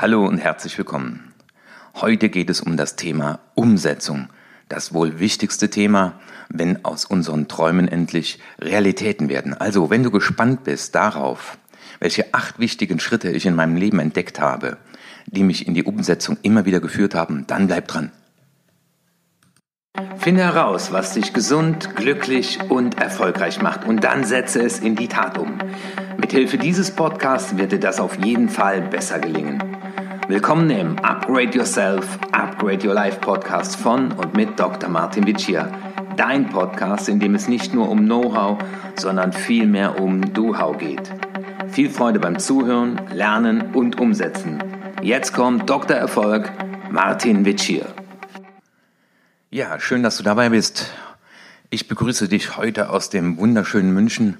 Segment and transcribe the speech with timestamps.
[0.00, 1.34] Hallo und herzlich willkommen.
[1.96, 4.28] Heute geht es um das Thema Umsetzung,
[4.68, 9.54] das wohl wichtigste Thema, wenn aus unseren Träumen endlich Realitäten werden.
[9.54, 11.58] Also, wenn du gespannt bist darauf,
[11.98, 14.76] welche acht wichtigen Schritte ich in meinem Leben entdeckt habe,
[15.26, 18.12] die mich in die Umsetzung immer wieder geführt haben, dann bleib dran.
[20.18, 25.08] Finde heraus, was dich gesund, glücklich und erfolgreich macht und dann setze es in die
[25.08, 25.58] Tat um.
[26.18, 29.60] Mithilfe dieses Podcasts wird dir das auf jeden Fall besser gelingen.
[30.28, 34.90] Willkommen im Upgrade Yourself, Upgrade Your Life Podcast von und mit Dr.
[34.90, 35.72] Martin Vicia.
[36.18, 38.58] Dein Podcast, in dem es nicht nur um Know-how,
[38.96, 41.10] sondern vielmehr um Do-How geht.
[41.70, 44.62] Viel Freude beim Zuhören, Lernen und Umsetzen.
[45.00, 45.96] Jetzt kommt Dr.
[45.96, 46.52] Erfolg,
[46.90, 47.86] Martin Vicia.
[49.48, 50.92] Ja, schön, dass du dabei bist.
[51.70, 54.36] Ich begrüße dich heute aus dem wunderschönen München.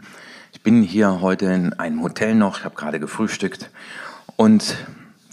[0.53, 3.71] Ich bin hier heute in einem Hotel noch, ich habe gerade gefrühstückt
[4.37, 4.77] und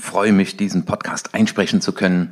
[0.06, 2.30] freue mich, diesen Podcast einsprechen zu können.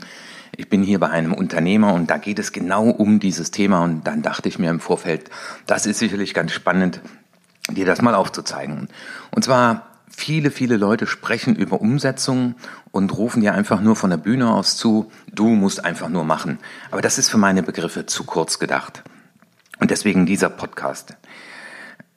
[0.55, 4.05] Ich bin hier bei einem Unternehmer und da geht es genau um dieses Thema und
[4.05, 5.29] dann dachte ich mir im Vorfeld,
[5.65, 7.01] das ist sicherlich ganz spannend,
[7.69, 8.87] dir das mal aufzuzeigen.
[9.31, 12.55] Und zwar viele, viele Leute sprechen über Umsetzung
[12.91, 16.59] und rufen dir einfach nur von der Bühne aus zu, du musst einfach nur machen.
[16.91, 19.03] Aber das ist für meine Begriffe zu kurz gedacht.
[19.79, 21.17] Und deswegen dieser Podcast.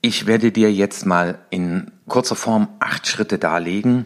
[0.02, 4.04] Ich werde dir jetzt mal in kurzer Form acht Schritte darlegen,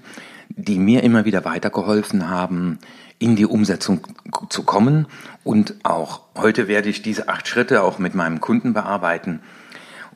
[0.56, 2.78] die mir immer wieder weitergeholfen haben,
[3.18, 4.06] in die Umsetzung
[4.48, 5.06] zu kommen.
[5.44, 9.40] Und auch heute werde ich diese acht Schritte auch mit meinem Kunden bearbeiten.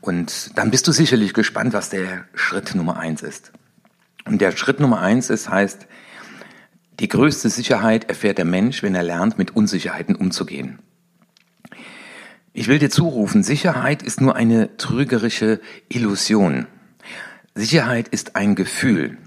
[0.01, 3.53] Und dann bist du sicherlich gespannt, was der Schritt Nummer eins ist.
[4.27, 5.87] Und der Schritt Nummer eins ist, heißt,
[7.01, 10.79] die größte Sicherheit erfährt der Mensch, wenn er lernt, mit Unsicherheiten umzugehen.
[12.53, 16.67] Ich will dir zurufen, Sicherheit ist nur eine trügerische Illusion.
[17.55, 19.19] Sicherheit ist ein Gefühl.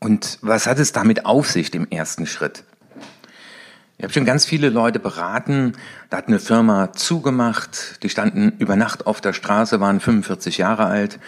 [0.00, 2.64] Und was hat es damit auf sich, dem ersten Schritt?
[3.98, 5.74] Ich habe schon ganz viele Leute beraten,
[6.08, 10.86] da hat eine Firma zugemacht, die standen über Nacht auf der Straße, waren 45 Jahre
[10.86, 11.20] alt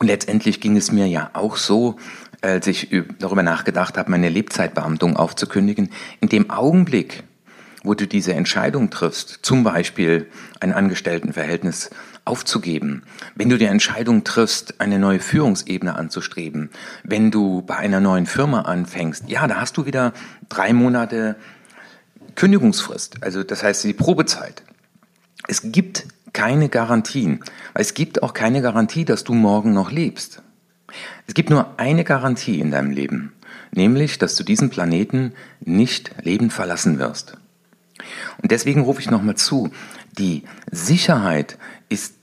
[0.00, 1.98] und letztendlich ging es mir ja auch so,
[2.40, 5.90] als ich darüber nachgedacht habe, meine Lebzeitbeamtung aufzukündigen.
[6.20, 7.22] In dem Augenblick,
[7.84, 11.90] wo du diese Entscheidung triffst, zum Beispiel ein Angestelltenverhältnis
[12.26, 13.04] aufzugeben,
[13.36, 16.70] wenn du die Entscheidung triffst, eine neue Führungsebene anzustreben,
[17.04, 20.12] wenn du bei einer neuen Firma anfängst, ja, da hast du wieder
[20.48, 21.36] drei Monate
[22.34, 24.62] Kündigungsfrist, also das heißt die Probezeit.
[25.46, 27.40] Es gibt keine Garantien,
[27.74, 30.42] es gibt auch keine Garantie, dass du morgen noch lebst.
[31.26, 33.32] Es gibt nur eine Garantie in deinem Leben,
[33.70, 37.36] nämlich, dass du diesen Planeten nicht lebend verlassen wirst.
[38.42, 39.70] Und deswegen rufe ich nochmal zu,
[40.18, 41.58] die Sicherheit
[41.88, 42.15] ist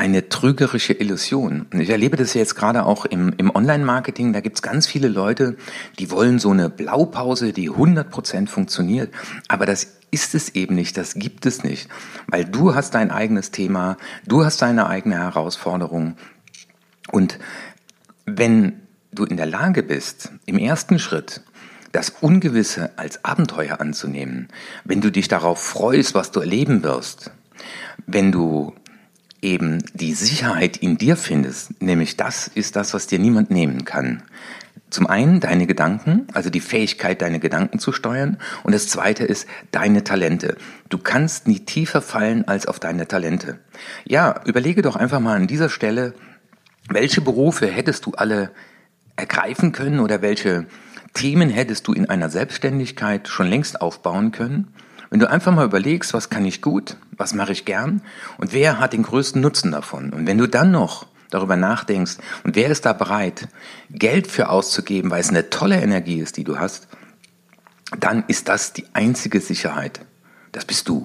[0.00, 1.66] eine trügerische Illusion.
[1.78, 4.32] Ich erlebe das jetzt gerade auch im, im Online-Marketing.
[4.32, 5.58] Da gibt es ganz viele Leute,
[5.98, 9.12] die wollen so eine Blaupause, die 100% funktioniert.
[9.48, 11.90] Aber das ist es eben nicht, das gibt es nicht.
[12.28, 16.16] Weil du hast dein eigenes Thema, du hast deine eigene Herausforderung.
[17.12, 17.38] Und
[18.24, 18.80] wenn
[19.12, 21.42] du in der Lage bist, im ersten Schritt
[21.92, 24.48] das Ungewisse als Abenteuer anzunehmen,
[24.82, 27.32] wenn du dich darauf freust, was du erleben wirst,
[28.06, 28.72] wenn du
[29.42, 34.22] eben die Sicherheit in dir findest, nämlich das ist das, was dir niemand nehmen kann.
[34.90, 38.38] Zum einen deine Gedanken, also die Fähigkeit, deine Gedanken zu steuern.
[38.64, 40.56] Und das zweite ist deine Talente.
[40.88, 43.60] Du kannst nie tiefer fallen als auf deine Talente.
[44.04, 46.14] Ja, überlege doch einfach mal an dieser Stelle,
[46.88, 48.50] welche Berufe hättest du alle
[49.14, 50.66] ergreifen können oder welche
[51.14, 54.74] Themen hättest du in einer Selbstständigkeit schon längst aufbauen können?
[55.10, 58.00] Wenn du einfach mal überlegst, was kann ich gut, was mache ich gern
[58.38, 60.10] und wer hat den größten Nutzen davon?
[60.10, 63.48] Und wenn du dann noch darüber nachdenkst und wer ist da bereit,
[63.90, 66.86] Geld für auszugeben, weil es eine tolle Energie ist, die du hast,
[67.98, 70.00] dann ist das die einzige Sicherheit.
[70.52, 71.02] Das bist du.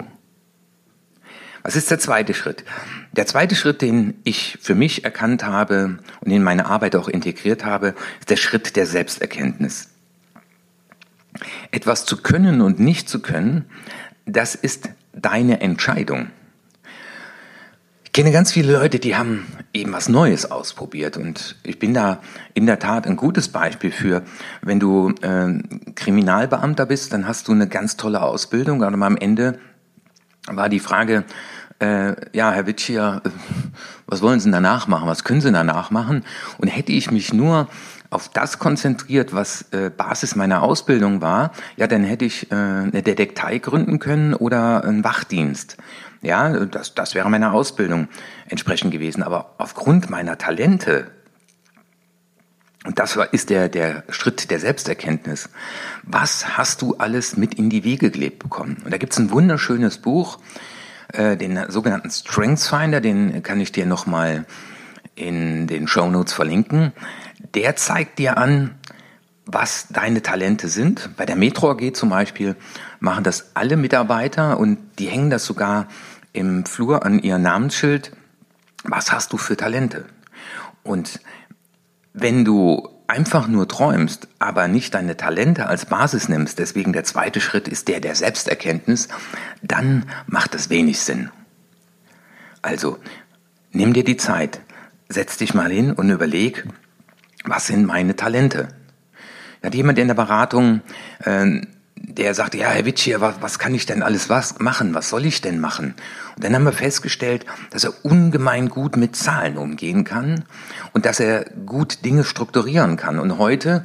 [1.64, 2.64] Was ist der zweite Schritt?
[3.10, 7.64] Der zweite Schritt, den ich für mich erkannt habe und in meine Arbeit auch integriert
[7.64, 9.88] habe, ist der Schritt der Selbsterkenntnis.
[11.70, 13.64] Etwas zu können und nicht zu können,
[14.26, 16.30] das ist deine Entscheidung.
[18.04, 22.20] Ich kenne ganz viele Leute, die haben eben was Neues ausprobiert und ich bin da
[22.54, 24.22] in der Tat ein gutes Beispiel für.
[24.62, 25.58] Wenn du äh,
[25.94, 29.58] Kriminalbeamter bist, dann hast du eine ganz tolle Ausbildung, aber am Ende
[30.46, 31.24] war die Frage,
[31.78, 33.28] äh, ja, Herr Witschier, äh,
[34.06, 35.08] was wollen Sie danach machen?
[35.08, 36.24] Was können Sie danach machen?
[36.58, 37.68] Und hätte ich mich nur
[38.10, 43.02] auf das konzentriert, was äh, Basis meiner Ausbildung war, ja, dann hätte ich äh, eine
[43.02, 45.76] Detektei gründen können oder einen Wachdienst.
[46.22, 48.08] Ja, das, das wäre meiner Ausbildung
[48.48, 49.22] entsprechend gewesen.
[49.22, 51.10] Aber aufgrund meiner Talente
[52.84, 55.48] Und das ist der, der Schritt der Selbsterkenntnis.
[56.04, 58.76] Was hast du alles mit in die Wege gelebt bekommen?
[58.84, 60.38] Und da gibt's ein wunderschönes Buch,
[61.12, 64.46] äh, den sogenannten Strengths Finder, den kann ich dir nochmal
[65.16, 66.92] in den Show Notes verlinken.
[67.54, 68.76] Der zeigt dir an,
[69.46, 71.10] was deine Talente sind.
[71.16, 72.56] Bei der Metro AG zum Beispiel
[73.00, 75.88] machen das alle Mitarbeiter und die hängen das sogar
[76.32, 78.12] im Flur an ihr Namensschild.
[78.84, 80.04] Was hast du für Talente?
[80.82, 81.20] Und
[82.12, 87.40] wenn du einfach nur träumst, aber nicht deine Talente als Basis nimmst, deswegen der zweite
[87.40, 89.08] Schritt ist der der Selbsterkenntnis,
[89.62, 91.30] dann macht es wenig Sinn.
[92.62, 92.98] Also,
[93.70, 94.60] nimm dir die Zeit,
[95.08, 96.64] setz dich mal hin und überleg,
[97.44, 98.68] was sind meine Talente?
[99.62, 100.80] Hat jemand in der Beratung
[101.24, 101.60] äh,
[101.96, 104.94] der sagte, ja, Herr Witschier, was, was kann ich denn alles was machen?
[104.94, 105.94] Was soll ich denn machen?
[106.36, 110.44] Und dann haben wir festgestellt, dass er ungemein gut mit Zahlen umgehen kann
[110.92, 113.18] und dass er gut Dinge strukturieren kann.
[113.18, 113.84] Und heute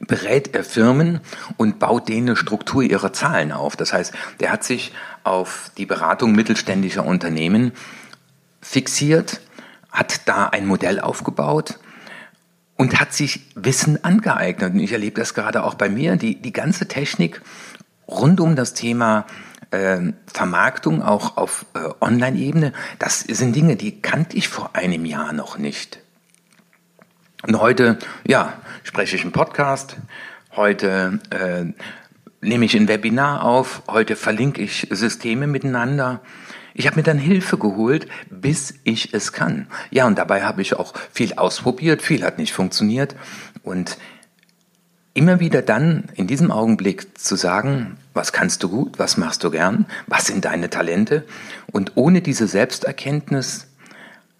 [0.00, 1.20] berät er Firmen
[1.56, 3.74] und baut denen eine Struktur ihrer Zahlen auf.
[3.74, 4.92] Das heißt, der hat sich
[5.24, 7.72] auf die Beratung mittelständischer Unternehmen
[8.60, 9.40] fixiert,
[9.90, 11.78] hat da ein Modell aufgebaut
[12.76, 14.72] und hat sich Wissen angeeignet.
[14.72, 17.42] Und ich erlebe das gerade auch bei mir, die, die ganze Technik
[18.06, 19.26] rund um das Thema
[19.70, 25.32] äh, Vermarktung, auch auf äh, Online-Ebene, das sind Dinge, die kannte ich vor einem Jahr
[25.32, 26.00] noch nicht.
[27.46, 29.96] Und heute, ja, spreche ich einen Podcast,
[30.56, 31.66] heute äh,
[32.40, 36.20] nehme ich ein Webinar auf, heute verlinke ich Systeme miteinander.
[36.74, 39.66] Ich habe mir dann Hilfe geholt, bis ich es kann.
[39.90, 43.16] Ja, und dabei habe ich auch viel ausprobiert, viel hat nicht funktioniert.
[43.62, 43.98] Und
[45.14, 49.50] immer wieder dann in diesem Augenblick zu sagen, was kannst du gut, was machst du
[49.50, 51.24] gern, was sind deine Talente.
[51.72, 53.66] Und ohne diese Selbsterkenntnis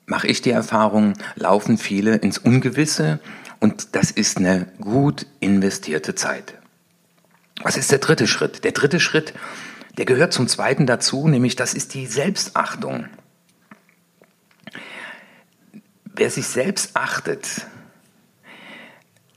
[0.07, 3.19] mache ich die Erfahrung, laufen viele ins Ungewisse
[3.61, 6.55] und das ist eine gut investierte Zeit.
[7.63, 8.63] Was ist der dritte Schritt?
[8.63, 9.35] Der dritte Schritt
[9.99, 13.07] der gehört zum zweiten dazu, nämlich das ist die Selbstachtung.
[16.05, 17.67] Wer sich selbst achtet,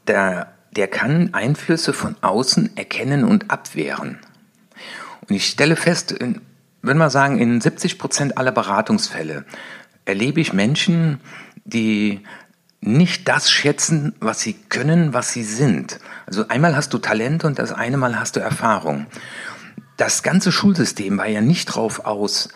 [0.08, 4.20] der, der kann Einflüsse von außen erkennen und abwehren.
[5.28, 6.42] Und ich stelle fest, in,
[6.84, 9.46] würde mal sagen, in 70 Prozent aller Beratungsfälle
[10.06, 11.22] erlebe ich Menschen,
[11.66, 12.22] die
[12.82, 16.00] nicht das schätzen, was sie können, was sie sind.
[16.28, 19.08] Also einmal hast du Talent und das eine Mal hast du Erfahrung
[20.02, 22.50] das ganze Schulsystem war ja nicht drauf aus,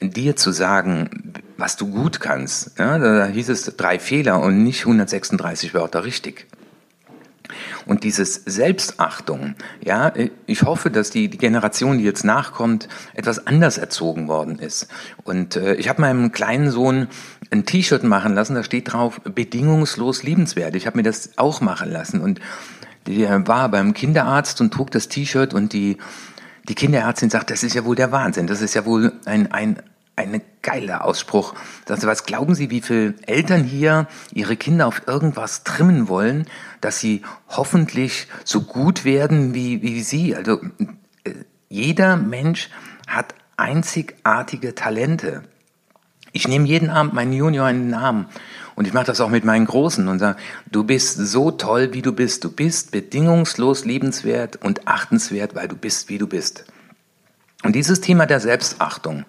[0.00, 2.78] dir zu sagen, was du gut kannst.
[2.78, 6.46] Ja, da hieß es drei Fehler und nicht 136 Wörter richtig.
[7.86, 10.12] Und dieses Selbstachtung, ja,
[10.46, 14.86] ich hoffe, dass die, die Generation, die jetzt nachkommt, etwas anders erzogen worden ist.
[15.24, 17.08] Und äh, ich habe meinem kleinen Sohn
[17.50, 20.76] ein T-Shirt machen lassen, da steht drauf, bedingungslos liebenswert.
[20.76, 22.20] Ich habe mir das auch machen lassen.
[22.20, 22.40] Und
[23.08, 25.98] der war beim Kinderarzt und trug das T-Shirt und die
[26.68, 29.82] die Kinderärztin sagt, das ist ja wohl der Wahnsinn, das ist ja wohl ein, ein,
[30.16, 31.54] ein geiler Ausspruch.
[31.86, 36.46] Sagt sie, was glauben Sie, wie viele Eltern hier ihre Kinder auf irgendwas trimmen wollen,
[36.80, 40.36] dass sie hoffentlich so gut werden wie, wie Sie?
[40.36, 40.60] Also
[41.24, 41.32] äh,
[41.68, 42.70] jeder Mensch
[43.06, 45.42] hat einzigartige Talente.
[46.32, 48.26] Ich nehme jeden Abend meinen Junior in den Arm
[48.74, 50.38] und ich mache das auch mit meinen Großen und sage,
[50.70, 52.42] du bist so toll, wie du bist.
[52.44, 56.64] Du bist bedingungslos liebenswert und achtenswert, weil du bist, wie du bist.
[57.62, 59.24] Und dieses Thema der Selbstachtung,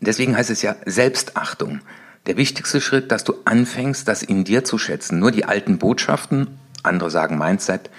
[0.00, 1.80] deswegen heißt es ja Selbstachtung,
[2.26, 5.18] der wichtigste Schritt, dass du anfängst, das in dir zu schätzen.
[5.18, 6.46] Nur die alten Botschaften,
[6.82, 7.90] andere sagen Mindset,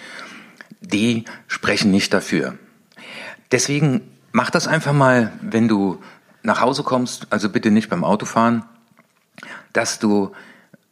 [0.81, 2.57] die sprechen nicht dafür.
[3.51, 6.01] Deswegen mach das einfach mal, wenn du
[6.43, 8.63] nach Hause kommst, also bitte nicht beim Autofahren,
[9.73, 10.31] dass du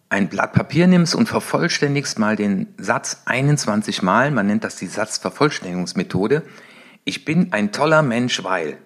[0.10, 4.88] ein Blatt Papier nimmst und vervollständigst mal den Satz 21 Mal, man nennt das die
[4.88, 6.44] Satzvervollständigungsmethode,
[7.04, 8.77] ich bin ein toller Mensch, weil.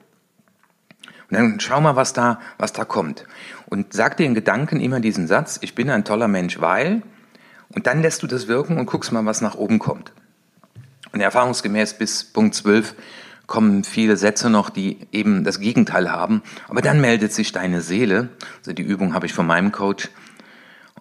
[1.29, 3.25] Und dann schau mal, was da, was da kommt.
[3.67, 7.03] Und sag dir in Gedanken immer diesen Satz, ich bin ein toller Mensch, weil,
[7.69, 10.11] und dann lässt du das wirken und guckst mal, was nach oben kommt.
[11.13, 12.95] Und erfahrungsgemäß bis Punkt 12
[13.51, 16.41] kommen viele Sätze noch, die eben das Gegenteil haben.
[16.69, 18.29] Aber dann meldet sich deine Seele,
[18.59, 20.09] also die Übung habe ich von meinem Coach,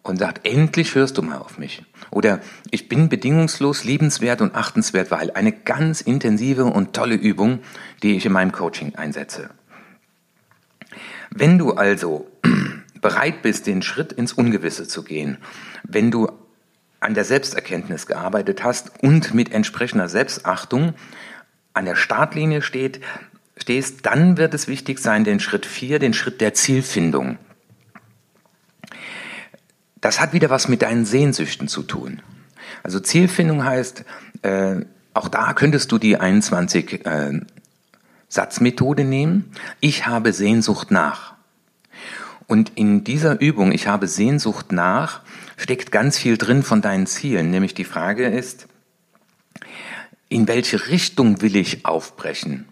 [0.03, 1.85] und sagt, endlich hörst du mal auf mich.
[2.11, 2.41] Oder
[2.73, 7.61] ich bin bedingungslos liebenswert und achtenswert, weil eine ganz intensive und tolle Übung,
[8.03, 9.51] die ich in meinem Coaching einsetze.
[11.31, 12.27] Wenn du also
[13.01, 15.39] bereit bist, den Schritt ins Ungewisse zu gehen,
[15.85, 16.29] wenn du
[16.99, 20.95] an der Selbsterkenntnis gearbeitet hast und mit entsprechender Selbstachtung
[21.73, 23.01] an der Startlinie steht,
[23.57, 27.39] stehst, dann wird es wichtig sein, den Schritt 4, den Schritt der Zielfindung
[30.01, 32.23] das hat wieder was mit deinen Sehnsüchten zu tun.
[32.83, 34.05] Also Zielfindung heißt,
[34.43, 34.77] äh,
[35.13, 37.41] auch da könntest du die 21 äh,
[38.29, 39.53] Satzmethode nehmen.
[39.81, 41.35] Ich habe Sehnsucht nach.
[42.47, 45.21] Und in dieser Übung, ich habe Sehnsucht nach,
[45.57, 47.51] steckt ganz viel drin von deinen Zielen.
[47.51, 48.67] Nämlich die Frage ist,
[50.31, 52.67] in welche Richtung will ich aufbrechen?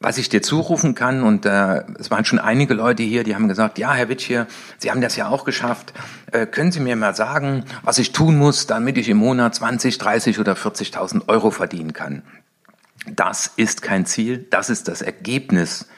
[0.00, 3.48] Was ich dir zurufen kann, und äh, es waren schon einige Leute hier, die haben
[3.48, 4.32] gesagt, ja, Herr Witsch
[4.78, 5.92] Sie haben das ja auch geschafft.
[6.32, 9.98] Äh, können Sie mir mal sagen, was ich tun muss, damit ich im Monat 20,
[9.98, 12.22] 30 oder 40.000 Euro verdienen kann?
[13.06, 15.88] Das ist kein Ziel, das ist das Ergebnis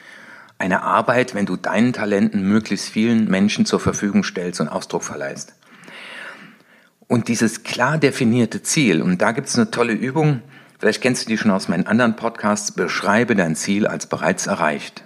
[0.57, 5.53] einer Arbeit, wenn du deinen Talenten möglichst vielen Menschen zur Verfügung stellst und Ausdruck verleihst.
[7.07, 10.41] Und dieses klar definierte Ziel, und da gibt es eine tolle Übung,
[10.79, 15.03] vielleicht kennst du die schon aus meinen anderen Podcasts, beschreibe dein Ziel als bereits erreicht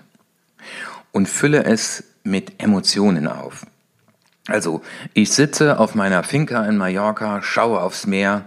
[1.12, 3.66] und fülle es mit Emotionen auf.
[4.48, 4.82] Also,
[5.14, 8.46] ich sitze auf meiner Finca in Mallorca, schaue aufs Meer,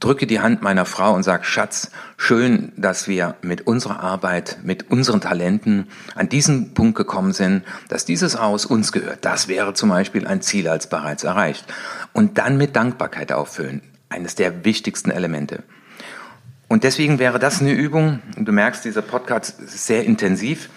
[0.00, 4.90] drücke die Hand meiner Frau und sage, Schatz, schön, dass wir mit unserer Arbeit, mit
[4.90, 9.24] unseren Talenten an diesen Punkt gekommen sind, dass dieses Haus uns gehört.
[9.24, 11.66] Das wäre zum Beispiel ein Ziel als bereits erreicht.
[12.12, 13.82] Und dann mit Dankbarkeit auffüllen.
[14.08, 15.62] Eines der wichtigsten Elemente.
[16.66, 20.70] Und deswegen wäre das eine Übung, du merkst, dieser Podcast ist sehr intensiv,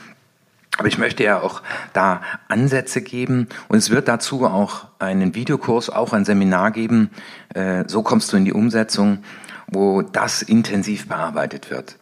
[0.77, 1.61] aber ich möchte ja auch
[1.93, 7.09] da Ansätze geben und es wird dazu auch einen Videokurs, auch ein Seminar geben.
[7.53, 9.19] Äh, so kommst du in die Umsetzung,
[9.67, 11.97] wo das intensiv bearbeitet wird.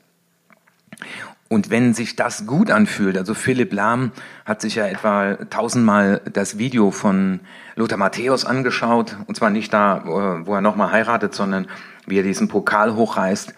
[1.50, 4.14] Und wenn sich das gut anfühlt, also Philipp Lahm
[4.46, 7.42] hat sich ja etwa tausendmal das Video von
[7.76, 11.68] Lothar Matthäus angeschaut, und zwar nicht da, wo er nochmal heiratet, sondern
[12.06, 13.54] wie er diesen Pokal hochreißt.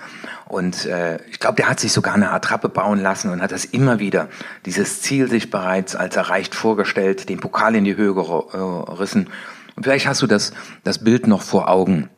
[0.47, 3.65] Und äh, ich glaube, der hat sich sogar eine Attrappe bauen lassen und hat das
[3.65, 4.29] immer wieder,
[4.65, 9.29] dieses Ziel sich bereits als erreicht vorgestellt, den Pokal in die Höhe gerissen.
[9.75, 12.09] Und vielleicht hast du das, das Bild noch vor Augen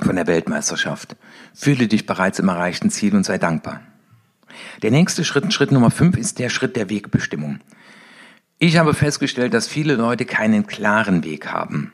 [0.00, 1.16] von der Weltmeisterschaft.
[1.54, 3.80] Fühle dich bereits im erreichten Ziel und sei dankbar.
[4.82, 7.60] Der nächste Schritt, Schritt Nummer fünf, ist der Schritt der Wegbestimmung.
[8.58, 11.92] Ich habe festgestellt, dass viele Leute keinen klaren Weg haben.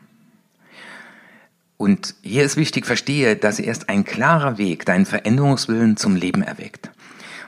[1.83, 6.93] Und hier ist wichtig, verstehe, dass erst ein klarer Weg deinen Veränderungswillen zum Leben erweckt.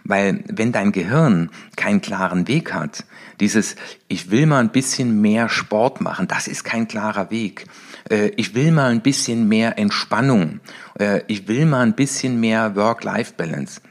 [0.03, 3.05] Weil wenn dein Gehirn keinen klaren Weg hat,
[3.39, 3.77] dieses
[4.09, 7.67] Ich will mal ein bisschen mehr Sport machen, das ist kein klarer Weg.
[8.11, 10.59] Äh, ich will mal ein bisschen mehr Entspannung.
[10.99, 13.83] Äh, ich will mal ein bisschen mehr Work-Life-Balance.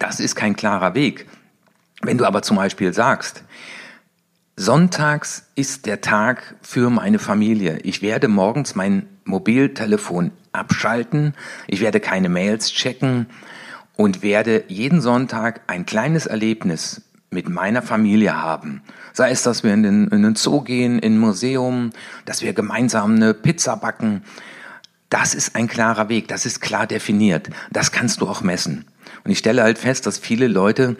[0.00, 1.28] Das ist kein klarer Weg.
[2.02, 3.44] Wenn du aber zum Beispiel sagst,
[4.56, 7.78] Sonntags ist der Tag für meine Familie.
[7.84, 11.34] Ich werde morgens mein Mobiltelefon abschalten,
[11.66, 13.26] ich werde keine Mails checken
[13.96, 18.82] und werde jeden Sonntag ein kleines Erlebnis mit meiner Familie haben.
[19.12, 21.90] Sei es, dass wir in den, in den Zoo gehen, in ein Museum,
[22.24, 24.22] dass wir gemeinsam eine Pizza backen.
[25.08, 27.50] Das ist ein klarer Weg, das ist klar definiert.
[27.70, 28.84] Das kannst du auch messen.
[29.24, 30.96] Und ich stelle halt fest, dass viele Leute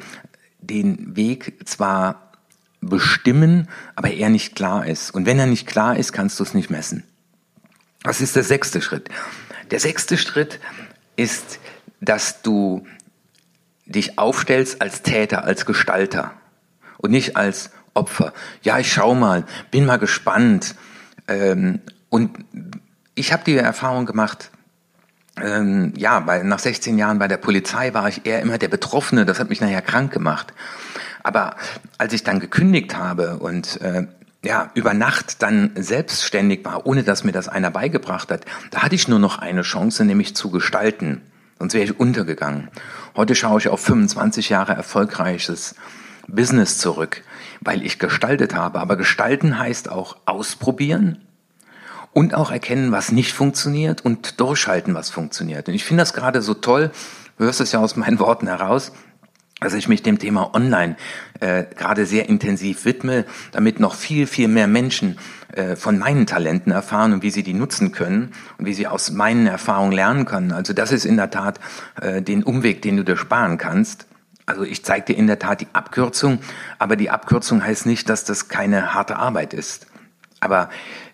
[0.60, 2.32] den Weg zwar
[2.80, 5.10] bestimmen, aber er nicht klar ist.
[5.10, 7.04] Und wenn er nicht klar ist, kannst du es nicht messen.
[8.02, 9.08] Was ist der sechste Schritt?
[9.70, 10.58] Der sechste Schritt
[11.16, 11.60] ist,
[12.00, 12.86] dass du
[13.84, 16.32] dich aufstellst als Täter, als Gestalter
[16.98, 18.32] und nicht als Opfer.
[18.62, 20.76] Ja, ich schau mal, bin mal gespannt.
[21.28, 22.30] Ähm, und
[23.14, 24.50] ich habe die Erfahrung gemacht,
[25.40, 29.24] ähm, ja, bei, nach 16 Jahren bei der Polizei war ich eher immer der Betroffene,
[29.24, 30.52] das hat mich nachher krank gemacht.
[31.22, 31.56] Aber
[31.98, 34.06] als ich dann gekündigt habe und äh,
[34.44, 38.94] ja, über Nacht dann selbstständig war, ohne dass mir das einer beigebracht hat, da hatte
[38.94, 41.22] ich nur noch eine Chance, nämlich zu gestalten.
[41.58, 42.68] Sonst wäre ich untergegangen.
[43.16, 45.74] Heute schaue ich auf 25 Jahre erfolgreiches
[46.26, 47.22] Business zurück,
[47.60, 48.80] weil ich gestaltet habe.
[48.80, 51.18] Aber gestalten heißt auch ausprobieren
[52.12, 55.68] und auch erkennen, was nicht funktioniert und durchhalten, was funktioniert.
[55.68, 56.90] Und ich finde das gerade so toll,
[57.36, 58.92] du hörst es ja aus meinen Worten heraus,
[59.60, 60.96] dass ich mich dem Thema Online
[61.40, 65.18] äh, gerade sehr intensiv widme, damit noch viel, viel mehr Menschen
[65.52, 69.10] äh, von meinen Talenten erfahren und wie sie die nutzen können und wie sie aus
[69.10, 70.52] meinen Erfahrungen lernen können.
[70.52, 71.60] Also das ist in der Tat
[72.00, 74.06] äh, den Umweg, den du dir sparen kannst.
[74.46, 76.40] Also ich zeige dir in der Tat die Abkürzung,
[76.78, 79.86] aber die Abkürzung heißt nicht, dass das keine harte Arbeit ist.
[80.40, 80.70] Aber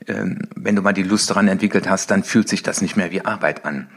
[0.07, 3.11] ähm, wenn du mal die Lust daran entwickelt hast, dann fühlt sich das nicht mehr
[3.11, 3.89] wie Arbeit an.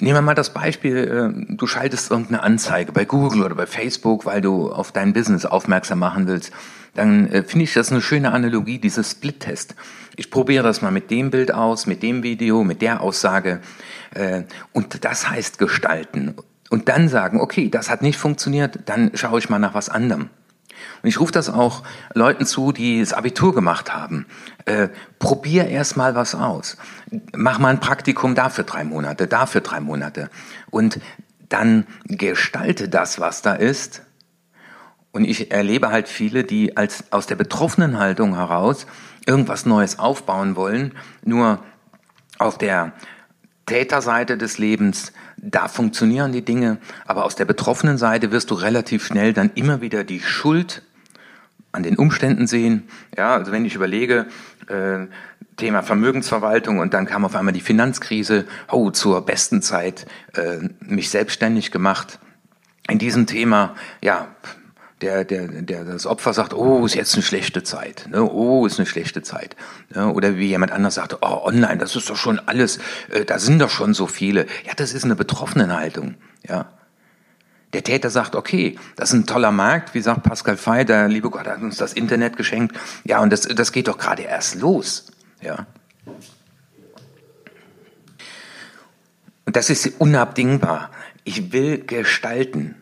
[0.00, 4.26] Nehmen wir mal das Beispiel, äh, du schaltest irgendeine Anzeige bei Google oder bei Facebook,
[4.26, 6.52] weil du auf dein Business aufmerksam machen willst.
[6.94, 9.74] Dann äh, finde ich das eine schöne Analogie, dieses Split-Test.
[10.14, 13.60] Ich probiere das mal mit dem Bild aus, mit dem Video, mit der Aussage.
[14.14, 16.34] Äh, und das heißt gestalten.
[16.70, 20.30] Und dann sagen, okay, das hat nicht funktioniert, dann schaue ich mal nach was anderem.
[21.02, 21.82] Und ich rufe das auch
[22.14, 24.26] Leuten zu, die das Abitur gemacht haben.
[24.64, 26.76] Äh, probier erst mal was aus.
[27.34, 30.30] Mach mal ein Praktikum dafür drei Monate, dafür drei Monate.
[30.70, 31.00] Und
[31.48, 34.02] dann gestalte das, was da ist.
[35.12, 38.86] Und ich erlebe halt viele, die als, aus der betroffenen Haltung heraus
[39.26, 40.94] irgendwas Neues aufbauen wollen,
[41.24, 41.62] nur
[42.38, 42.92] auf der
[43.68, 49.04] Täterseite des Lebens, da funktionieren die Dinge, aber aus der betroffenen Seite wirst du relativ
[49.04, 50.82] schnell dann immer wieder die Schuld
[51.70, 52.88] an den Umständen sehen.
[53.16, 54.26] Ja, also wenn ich überlege,
[54.68, 55.06] äh,
[55.56, 61.10] Thema Vermögensverwaltung und dann kam auf einmal die Finanzkrise, oh, zur besten Zeit äh, mich
[61.10, 62.18] selbstständig gemacht.
[62.88, 64.28] In diesem Thema, ja,
[65.00, 68.22] der, der, der das Opfer sagt, oh, ist jetzt eine schlechte Zeit, ne?
[68.22, 69.56] oh, ist eine schlechte Zeit.
[69.94, 70.12] Ne?
[70.12, 72.78] Oder wie jemand anders sagt, oh, online, das ist doch schon alles,
[73.10, 74.46] äh, da sind doch schon so viele.
[74.66, 76.14] Ja, das ist eine Betroffenenhaltung.
[76.46, 76.66] Ja.
[77.72, 81.30] Der Täter sagt, okay, das ist ein toller Markt, wie sagt Pascal Fey, der liebe
[81.30, 82.76] Gott hat uns das Internet geschenkt.
[83.04, 85.06] Ja, und das, das geht doch gerade erst los.
[85.42, 85.66] Ja.
[89.44, 90.90] Und das ist unabdingbar.
[91.24, 92.74] Ich will gestalten.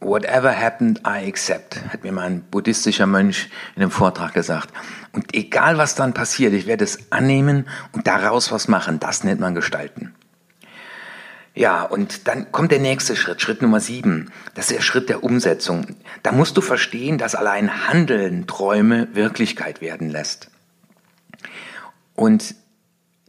[0.00, 4.72] Whatever happened, I accept, hat mir mein buddhistischer Mönch in einem Vortrag gesagt.
[5.12, 9.00] Und egal was dann passiert, ich werde es annehmen und daraus was machen.
[9.00, 10.14] Das nennt man gestalten.
[11.58, 14.30] Ja, und dann kommt der nächste Schritt, Schritt Nummer sieben.
[14.54, 15.96] Das ist der Schritt der Umsetzung.
[16.22, 20.52] Da musst du verstehen, dass allein Handeln Träume Wirklichkeit werden lässt.
[22.14, 22.54] Und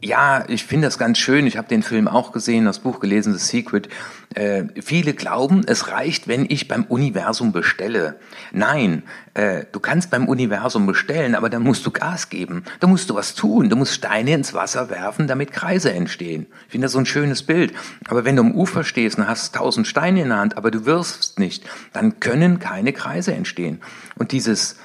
[0.02, 1.46] ja, ich finde das ganz schön.
[1.46, 3.88] Ich habe den Film auch gesehen, das Buch gelesen, The Secret.
[4.34, 8.18] Äh, viele glauben, es reicht, wenn ich beim Universum bestelle.
[8.52, 9.02] Nein,
[9.34, 12.64] äh, du kannst beim Universum bestellen, aber dann musst du Gas geben.
[12.80, 13.68] Da musst du was tun.
[13.68, 16.46] Du musst Steine ins Wasser werfen, damit Kreise entstehen.
[16.66, 17.74] Ich finde das so ein schönes Bild.
[18.08, 20.86] Aber wenn du am Ufer stehst und hast tausend Steine in der Hand, aber du
[20.86, 23.80] wirfst nicht, dann können keine Kreise entstehen.
[24.16, 24.76] Und dieses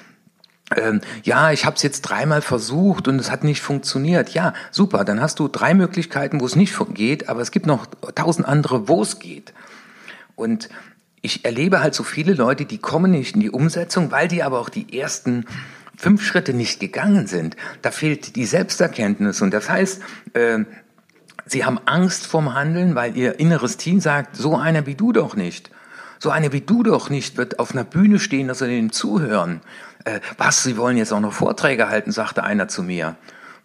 [0.75, 4.29] ähm, ja, ich habe es jetzt dreimal versucht und es hat nicht funktioniert.
[4.29, 7.85] Ja, super, dann hast du drei Möglichkeiten, wo es nicht geht, aber es gibt noch
[8.15, 9.53] tausend andere, wo es geht.
[10.35, 10.69] Und
[11.21, 14.59] ich erlebe halt so viele Leute, die kommen nicht in die Umsetzung, weil die aber
[14.59, 15.45] auch die ersten
[15.95, 17.55] fünf Schritte nicht gegangen sind.
[17.81, 20.01] Da fehlt die Selbsterkenntnis und das heißt,
[20.33, 20.59] äh,
[21.45, 25.35] sie haben Angst vorm Handeln, weil ihr inneres Team sagt, so einer wie du doch
[25.35, 25.69] nicht.
[26.19, 29.61] So einer wie du doch nicht wird auf einer Bühne stehen, dass er denen zuhören.
[30.05, 33.15] Äh, was, Sie wollen jetzt auch noch Vorträge halten, sagte einer zu mir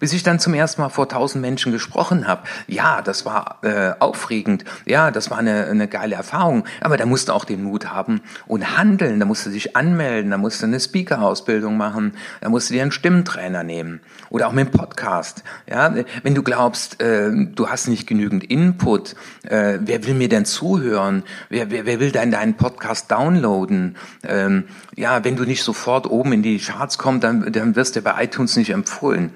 [0.01, 2.43] bis ich dann zum ersten Mal vor tausend Menschen gesprochen habe.
[2.67, 4.65] Ja, das war äh, aufregend.
[4.87, 6.65] Ja, das war eine, eine geile Erfahrung.
[6.81, 9.21] Aber da musste auch den Mut haben und handeln.
[9.21, 10.31] Da musste sich anmelden.
[10.31, 12.15] Da musste eine Speaker-Ausbildung machen.
[12.41, 14.01] Da musste dir einen Stimmtrainer nehmen.
[14.31, 15.45] Oder auch mit dem Podcast.
[15.69, 20.47] Ja, wenn du glaubst, äh, du hast nicht genügend Input, äh, wer will mir denn
[20.47, 21.25] zuhören?
[21.51, 23.97] Wer, wer, wer will denn deinen Podcast downloaden?
[24.23, 24.65] Ähm,
[24.97, 28.25] ja, wenn du nicht sofort oben in die Charts kommst, dann, dann wirst du bei
[28.25, 29.35] iTunes nicht empfohlen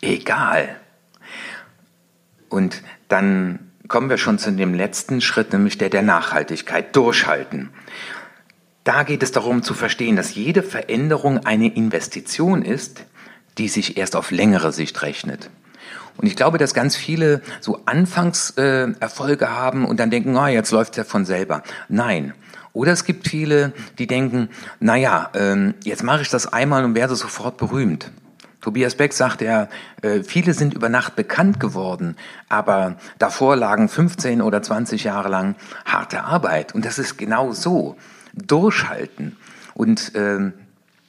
[0.00, 0.76] egal.
[2.48, 7.70] Und dann kommen wir schon zu dem letzten Schritt, nämlich der der Nachhaltigkeit, durchhalten.
[8.84, 13.04] Da geht es darum zu verstehen, dass jede Veränderung eine Investition ist,
[13.58, 15.50] die sich erst auf längere Sicht rechnet.
[16.16, 20.70] Und ich glaube, dass ganz viele so Anfangserfolge äh, haben und dann denken, ah, jetzt
[20.70, 21.62] läuft es ja von selber.
[21.88, 22.34] Nein.
[22.72, 27.16] Oder es gibt viele, die denken, naja, ähm, jetzt mache ich das einmal und werde
[27.16, 28.10] sofort berühmt.
[28.60, 29.68] Tobias Beck sagt er,
[30.02, 32.16] äh, viele sind über Nacht bekannt geworden,
[32.48, 36.74] aber davor lagen 15 oder 20 Jahre lang harte Arbeit.
[36.74, 37.96] Und das ist genau so.
[38.34, 39.36] Durchhalten.
[39.74, 40.52] Und ähm,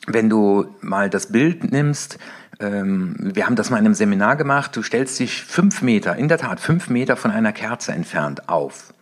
[0.07, 2.17] wenn du mal das Bild nimmst,
[2.59, 6.27] ähm, wir haben das mal in einem Seminar gemacht, du stellst dich fünf Meter, in
[6.27, 8.93] der Tat fünf Meter von einer Kerze entfernt auf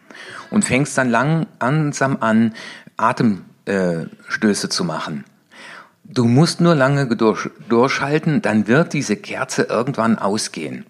[0.49, 2.53] und fängst dann langsam an,
[2.97, 5.23] Atemstöße zu machen.
[6.11, 10.85] Du musst nur lange durch, durchhalten, dann wird diese Kerze irgendwann ausgehen.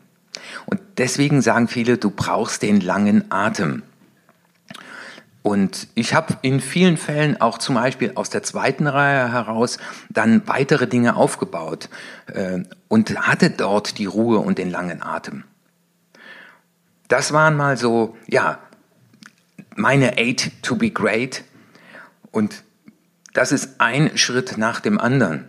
[0.65, 3.83] Und deswegen sagen viele, du brauchst den langen Atem.
[5.41, 9.77] Und ich habe in vielen Fällen auch zum Beispiel aus der zweiten Reihe heraus
[10.09, 11.89] dann weitere Dinge aufgebaut
[12.27, 15.43] äh, und hatte dort die Ruhe und den langen Atem.
[17.09, 18.59] Das waren mal so, ja,
[19.75, 21.43] meine Eight to be great.
[22.31, 22.63] Und
[23.39, 25.45] das ist ein Schritt nach dem anderen.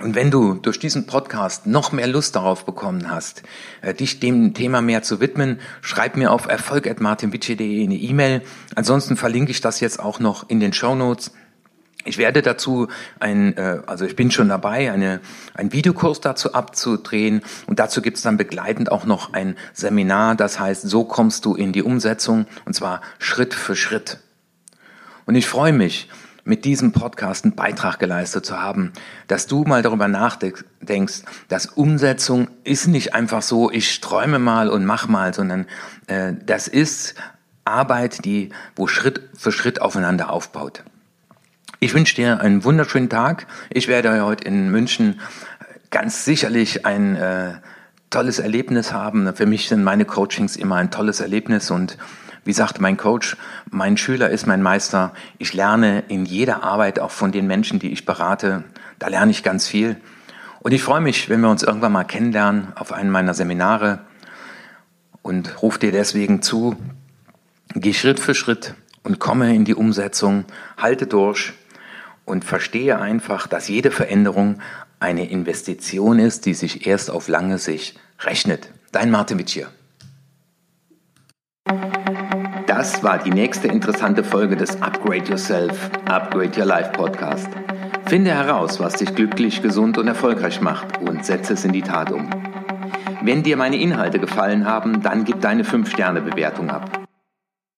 [0.00, 3.42] Und wenn du durch diesen Podcast noch mehr Lust darauf bekommen hast,
[3.82, 8.40] äh, dich dem Thema mehr zu widmen, schreib mir auf erfolg.martinwitsche.de eine E-Mail.
[8.74, 11.32] Ansonsten verlinke ich das jetzt auch noch in den Show Notes.
[12.06, 15.20] Ich werde dazu ein, äh, also ich bin schon dabei, eine,
[15.52, 20.58] einen Videokurs dazu abzudrehen und dazu gibt es dann begleitend auch noch ein Seminar, das
[20.58, 24.20] heißt, so kommst du in die Umsetzung und zwar Schritt für Schritt.
[25.26, 26.08] Und ich freue mich,
[26.44, 28.92] mit diesem Podcast einen Beitrag geleistet zu haben,
[29.26, 34.84] dass du mal darüber nachdenkst, dass Umsetzung ist nicht einfach so, ich träume mal und
[34.84, 35.66] mach mal, sondern
[36.06, 37.14] äh, das ist
[37.64, 40.82] Arbeit, die wo Schritt für Schritt aufeinander aufbaut.
[41.78, 43.46] Ich wünsche dir einen wunderschönen Tag.
[43.70, 45.20] Ich werde heute in München
[45.90, 47.54] ganz sicherlich ein äh,
[48.10, 49.34] tolles Erlebnis haben.
[49.34, 51.96] Für mich sind meine Coachings immer ein tolles Erlebnis und
[52.44, 53.36] wie sagt mein Coach,
[53.70, 55.12] mein Schüler ist mein Meister.
[55.38, 58.64] Ich lerne in jeder Arbeit, auch von den Menschen, die ich berate,
[58.98, 59.96] da lerne ich ganz viel.
[60.60, 64.00] Und ich freue mich, wenn wir uns irgendwann mal kennenlernen auf einem meiner Seminare
[65.22, 66.76] und rufe dir deswegen zu,
[67.74, 70.44] geh Schritt für Schritt und komme in die Umsetzung,
[70.76, 71.52] halte durch
[72.24, 74.60] und verstehe einfach, dass jede Veränderung
[74.98, 78.70] eine Investition ist, die sich erst auf lange Sicht rechnet.
[78.92, 79.56] Dein Martin Witsch
[82.80, 87.46] Das war die nächste interessante Folge des Upgrade Yourself, Upgrade Your Life Podcast.
[88.06, 92.10] Finde heraus, was dich glücklich, gesund und erfolgreich macht und setze es in die Tat
[92.10, 92.30] um.
[93.20, 97.00] Wenn dir meine Inhalte gefallen haben, dann gib deine 5-Sterne-Bewertung ab.